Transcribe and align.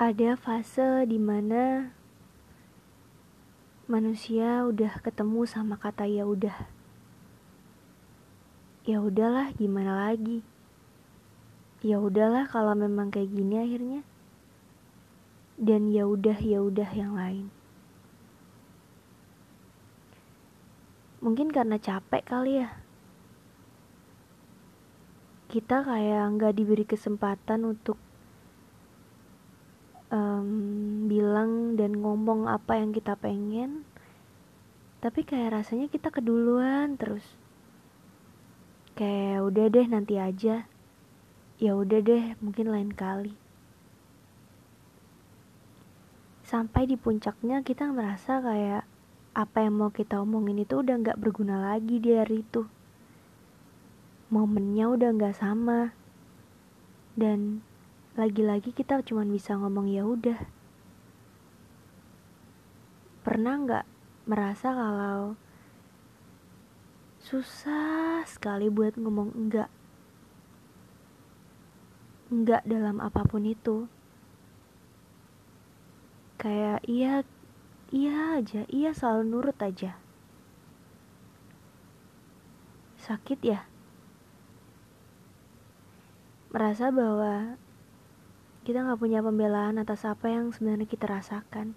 ada 0.00 0.32
fase 0.32 1.04
di 1.04 1.20
mana 1.20 1.92
manusia 3.84 4.64
udah 4.64 4.96
ketemu 5.04 5.44
sama 5.44 5.76
kata 5.76 6.08
ya 6.08 6.24
udah. 6.24 6.56
Ya 8.88 8.96
udahlah, 8.96 9.52
gimana 9.60 10.08
lagi? 10.08 10.40
Ya 11.84 12.00
udahlah 12.00 12.48
kalau 12.48 12.72
memang 12.72 13.12
kayak 13.12 13.28
gini 13.28 13.60
akhirnya. 13.60 14.00
Dan 15.60 15.92
ya 15.92 16.08
udah 16.08 16.40
ya 16.40 16.64
udah 16.64 16.88
yang 16.96 17.12
lain. 17.12 17.52
Mungkin 21.20 21.52
karena 21.52 21.76
capek 21.76 22.24
kali 22.24 22.64
ya. 22.64 22.72
Kita 25.52 25.84
kayak 25.84 26.24
nggak 26.40 26.56
diberi 26.56 26.88
kesempatan 26.88 27.68
untuk 27.68 28.00
um, 30.40 31.06
bilang 31.06 31.76
dan 31.76 32.00
ngomong 32.00 32.48
apa 32.48 32.80
yang 32.80 32.96
kita 32.96 33.14
pengen. 33.14 33.84
Tapi 35.00 35.24
kayak 35.24 35.60
rasanya 35.60 35.88
kita 35.92 36.08
keduluan 36.08 36.96
terus. 36.96 37.24
Kayak 38.96 39.44
udah 39.48 39.66
deh 39.68 39.86
nanti 39.88 40.16
aja. 40.16 40.68
Ya 41.60 41.72
udah 41.76 42.00
deh 42.00 42.36
mungkin 42.40 42.72
lain 42.72 42.92
kali. 42.92 43.36
Sampai 46.44 46.88
di 46.90 46.98
puncaknya 46.98 47.62
kita 47.62 47.88
merasa 47.94 48.42
kayak 48.42 48.84
apa 49.30 49.58
yang 49.62 49.78
mau 49.78 49.94
kita 49.94 50.18
omongin 50.18 50.66
itu 50.66 50.82
udah 50.82 50.98
nggak 50.98 51.20
berguna 51.20 51.62
lagi 51.62 52.02
di 52.02 52.16
hari 52.16 52.42
itu. 52.42 52.66
Momennya 54.28 54.90
udah 54.90 55.10
nggak 55.16 55.36
sama. 55.38 55.94
Dan 57.14 57.64
lagi-lagi 58.20 58.76
kita 58.76 59.00
cuma 59.00 59.24
bisa 59.24 59.56
ngomong 59.56 59.88
ya 59.88 60.04
udah. 60.04 60.36
Pernah 63.24 63.54
nggak 63.64 63.86
merasa 64.28 64.76
kalau 64.76 65.40
susah 67.24 68.20
sekali 68.28 68.68
buat 68.68 69.00
ngomong 69.00 69.32
enggak? 69.32 69.72
Enggak 72.28 72.60
dalam 72.68 73.00
apa 73.00 73.24
pun 73.24 73.48
itu. 73.48 73.88
Kayak 76.36 76.84
iya 76.84 77.24
iya 77.88 78.36
aja 78.36 78.68
iya 78.68 78.92
selalu 78.92 79.22
nurut 79.32 79.56
aja. 79.64 79.96
Sakit 83.00 83.40
ya? 83.40 83.64
Merasa 86.52 86.92
bahwa 86.92 87.56
kita 88.70 88.86
nggak 88.86 89.02
punya 89.02 89.18
pembelaan 89.18 89.82
atas 89.82 90.06
apa 90.06 90.30
yang 90.30 90.54
sebenarnya 90.54 90.86
kita 90.86 91.10
rasakan. 91.10 91.74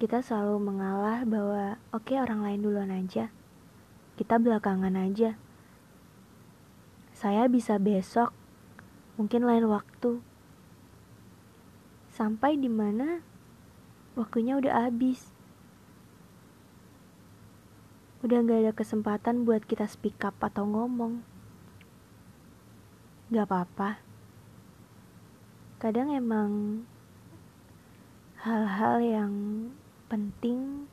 Kita 0.00 0.24
selalu 0.24 0.56
mengalah 0.64 1.28
bahwa 1.28 1.76
oke 1.92 2.08
okay, 2.08 2.16
orang 2.16 2.40
lain 2.40 2.64
duluan 2.64 2.88
aja, 2.88 3.28
kita 4.16 4.40
belakangan 4.40 4.96
aja. 4.96 5.36
Saya 7.12 7.44
bisa 7.52 7.76
besok, 7.76 8.32
mungkin 9.20 9.44
lain 9.44 9.68
waktu. 9.68 10.24
Sampai 12.08 12.56
di 12.56 12.72
mana 12.72 13.20
waktunya 14.16 14.56
udah 14.56 14.88
habis. 14.88 15.36
Udah 18.24 18.40
gak 18.40 18.60
ada 18.64 18.72
kesempatan 18.72 19.44
buat 19.44 19.68
kita 19.68 19.84
speak 19.84 20.24
up 20.24 20.40
atau 20.40 20.64
ngomong. 20.64 21.20
Gak 23.28 23.44
apa-apa 23.44 24.07
kadang 25.78 26.10
emang 26.10 26.82
hal-hal 28.42 28.98
yang 28.98 29.34
penting 30.10 30.90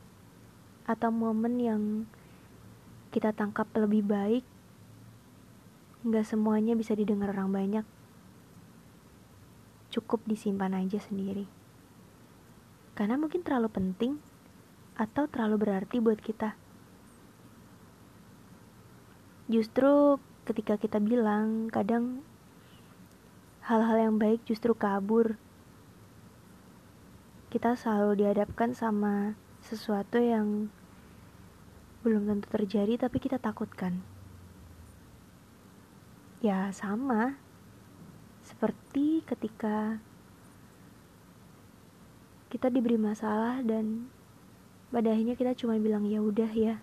atau 0.86 1.10
momen 1.10 1.58
yang 1.58 1.82
kita 3.10 3.34
tangkap 3.34 3.66
lebih 3.74 4.06
baik 4.06 4.46
nggak 6.06 6.22
semuanya 6.22 6.78
bisa 6.78 6.94
didengar 6.94 7.34
orang 7.34 7.50
banyak. 7.50 7.86
Cukup 9.90 10.22
disimpan 10.30 10.78
aja 10.78 11.02
sendiri. 11.02 11.50
Karena 12.94 13.18
mungkin 13.18 13.42
terlalu 13.42 13.74
penting 13.74 14.22
atau 15.02 15.26
terlalu 15.26 15.66
berarti 15.66 15.98
buat 15.98 16.22
kita. 16.22 16.54
Justru 19.50 20.22
ketika 20.46 20.78
kita 20.78 21.02
bilang 21.02 21.74
kadang 21.74 22.22
hal-hal 23.66 23.98
yang 23.98 24.16
baik 24.22 24.46
justru 24.46 24.78
kabur. 24.78 25.42
Kita 27.50 27.74
selalu 27.74 28.22
dihadapkan 28.22 28.78
sama 28.78 29.34
sesuatu 29.66 30.22
yang 30.22 30.70
belum 32.06 32.30
tentu 32.30 32.46
terjadi 32.54 33.10
tapi 33.10 33.18
kita 33.18 33.42
takutkan. 33.42 34.06
Ya 36.46 36.70
sama, 36.70 37.42
seperti 38.46 39.26
ketika 39.26 39.98
kita 42.54 42.70
diberi 42.70 43.02
masalah 43.02 43.66
dan 43.66 44.14
pada 44.94 45.10
akhirnya 45.10 45.34
kita 45.34 45.58
cuma 45.58 45.82
bilang 45.82 46.06
ya 46.06 46.22
udah 46.22 46.52
ya. 46.54 46.78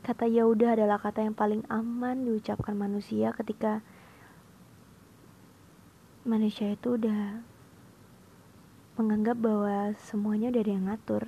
Kata 0.00 0.24
ya 0.24 0.48
udah 0.48 0.72
adalah 0.80 0.96
kata 0.96 1.28
yang 1.28 1.36
paling 1.36 1.60
aman 1.68 2.24
diucapkan 2.24 2.72
manusia 2.72 3.36
ketika 3.36 3.84
manusia 6.24 6.72
itu 6.72 6.96
udah 6.96 7.44
menganggap 8.96 9.36
bahwa 9.36 9.92
semuanya 10.00 10.48
udah 10.48 10.62
ada 10.64 10.72
yang 10.72 10.86
ngatur. 10.88 11.24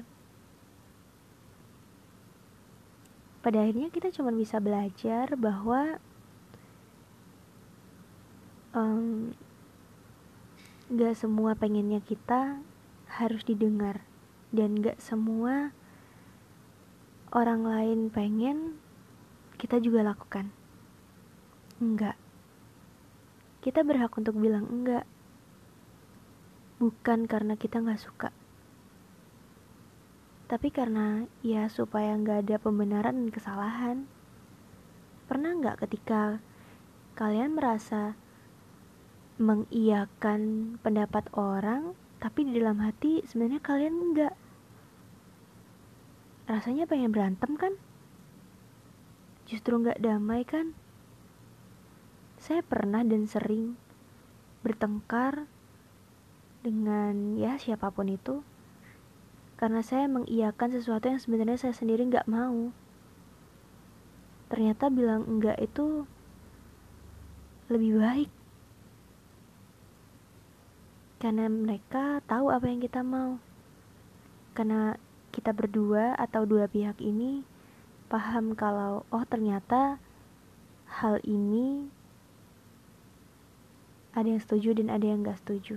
Pada 3.44 3.62
akhirnya 3.62 3.92
kita 3.92 4.08
cuma 4.10 4.32
bisa 4.32 4.56
belajar 4.56 5.36
bahwa 5.36 6.00
um, 8.72 9.36
gak 10.88 11.14
semua 11.14 11.52
pengennya 11.52 12.00
kita 12.00 12.58
harus 13.20 13.44
didengar 13.44 14.00
dan 14.48 14.80
gak 14.80 14.96
semua 14.98 15.76
orang 17.36 17.68
lain 17.68 18.00
pengen 18.08 18.80
kita 19.60 19.76
juga 19.76 20.00
lakukan. 20.00 20.48
Enggak 21.76 22.16
kita 23.66 23.82
berhak 23.82 24.15
untuk 24.15 24.38
bilang 24.38 24.62
enggak. 24.71 25.03
Bukan 26.78 27.27
karena 27.27 27.59
kita 27.59 27.82
nggak 27.82 27.99
suka. 27.99 28.31
Tapi 30.47 30.71
karena 30.71 31.27
ya 31.43 31.66
supaya 31.66 32.15
nggak 32.15 32.47
ada 32.47 32.62
pembenaran 32.62 33.27
dan 33.27 33.31
kesalahan. 33.34 34.06
Pernah 35.27 35.59
nggak 35.59 35.82
ketika 35.82 36.38
kalian 37.19 37.59
merasa 37.59 38.15
mengiyakan 39.43 40.78
pendapat 40.87 41.27
orang, 41.34 41.98
tapi 42.22 42.47
di 42.47 42.62
dalam 42.62 42.78
hati 42.78 43.27
sebenarnya 43.27 43.59
kalian 43.66 43.97
enggak. 43.98 44.34
Rasanya 46.47 46.87
pengen 46.87 47.10
berantem 47.10 47.59
kan? 47.59 47.75
Justru 49.50 49.83
nggak 49.83 49.98
damai 49.98 50.47
kan? 50.47 50.85
Saya 52.46 52.62
pernah 52.62 53.02
dan 53.02 53.26
sering 53.26 53.74
bertengkar 54.62 55.50
dengan 56.62 57.34
ya 57.34 57.58
siapa 57.58 57.90
pun 57.90 58.06
itu 58.06 58.46
karena 59.58 59.82
saya 59.82 60.06
mengiyakan 60.06 60.70
sesuatu 60.70 61.10
yang 61.10 61.18
sebenarnya 61.18 61.58
saya 61.58 61.74
sendiri 61.74 62.06
nggak 62.06 62.30
mau. 62.30 62.70
Ternyata 64.46 64.94
bilang 64.94 65.26
enggak 65.26 65.58
itu 65.58 66.06
lebih 67.66 67.98
baik 67.98 68.30
karena 71.18 71.50
mereka 71.50 72.22
tahu 72.30 72.54
apa 72.54 72.71
yang 72.71 72.78
kita 72.78 73.03
mau. 73.03 73.42
Karena 74.54 74.94
kita 75.34 75.50
berdua 75.50 76.15
atau 76.15 76.47
dua 76.47 76.71
pihak 76.71 77.03
ini 77.03 77.42
paham 78.06 78.54
kalau 78.54 79.03
oh 79.10 79.26
ternyata 79.26 79.98
hal 80.86 81.18
ini 81.26 81.91
ada 84.16 84.33
yang 84.33 84.41
setuju 84.41 84.72
dan 84.72 84.89
ada 84.89 85.04
yang 85.04 85.21
gak 85.21 85.36
setuju. 85.45 85.77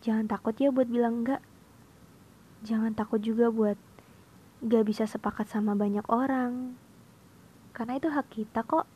Jangan 0.00 0.30
takut 0.30 0.54
ya 0.56 0.70
buat 0.70 0.86
bilang 0.86 1.26
enggak. 1.26 1.42
Jangan 2.62 2.94
takut 2.94 3.18
juga 3.18 3.50
buat 3.50 3.76
gak 4.62 4.86
bisa 4.86 5.10
sepakat 5.10 5.50
sama 5.50 5.74
banyak 5.74 6.06
orang. 6.06 6.78
Karena 7.74 7.98
itu 7.98 8.08
hak 8.08 8.30
kita 8.30 8.62
kok. 8.62 8.86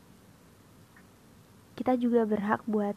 Kita 1.75 1.99
juga 1.99 2.23
berhak 2.23 2.63
buat 2.71 2.95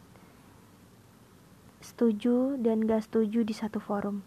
setuju 1.81 2.61
dan 2.61 2.85
gak 2.85 3.09
setuju 3.09 3.41
di 3.41 3.57
satu 3.57 3.81
forum. 3.81 4.21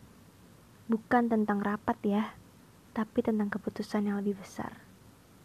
Bukan 0.90 1.31
tentang 1.31 1.62
rapat 1.62 1.96
ya, 2.02 2.34
tapi 2.90 3.23
tentang 3.23 3.46
keputusan 3.46 4.11
yang 4.11 4.19
lebih 4.19 4.43
besar. 4.43 4.89